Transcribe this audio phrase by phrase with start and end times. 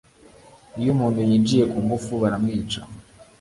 [0.79, 2.81] iyo umuntu yinjiye ku ngufu baramwica